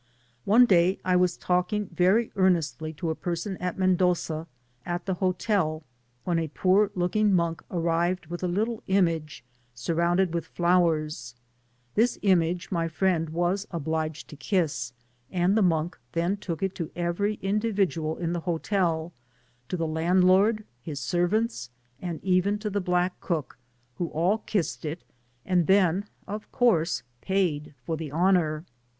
One 0.45 0.65
day, 0.65 0.97
I 1.05 1.15
was 1.15 1.37
talking 1.37 1.85
very 1.93 2.31
earnestly 2.35 2.91
to 2.93 3.11
a 3.11 3.15
person 3.15 3.55
at 3.57 3.77
Mmdoza, 3.77 4.47
at 4.83 5.05
the 5.05 5.13
hotel, 5.13 5.83
when 6.23 6.39
a 6.39 6.47
poor 6.47 6.89
lodung 6.95 7.33
mcaik 7.33 7.59
arrived 7.69 8.25
unth 8.27 8.41
a 8.41 8.47
little 8.47 8.81
image 8.87 9.43
surrounded 9.75 10.33
with 10.33 10.47
flowers: 10.47 11.35
this 11.93 12.17
image 12.23 12.71
my 12.71 12.87
friend 12.87 13.29
was 13.29 13.67
obliged 13.69 14.27
to 14.29 14.35
kiss, 14.35 14.91
and 15.31 15.55
the 15.55 15.61
monk 15.61 15.99
then 16.13 16.35
todc 16.35 16.63
it 16.63 16.73
to 16.73 16.89
every 16.95 17.35
individual 17.43 18.17
in 18.17 18.33
the 18.33 18.39
hotel— 18.39 19.13
to 19.69 19.77
the 19.77 19.85
landlcnrd, 19.85 20.63
his 20.81 20.99
servants, 20.99 21.69
and 22.01 22.19
even 22.23 22.57
to 22.57 22.71
the 22.71 22.81
black 22.81 23.19
code, 23.19 23.45
who 23.99 24.07
all 24.07 24.39
kissed 24.39 24.83
it, 24.83 25.03
and 25.45 25.67
then 25.67 26.05
of 26.27 26.51
course 26.51 27.03
paid 27.21 27.75
for 27.85 27.95
the 27.95 28.11
honour. 28.11 28.65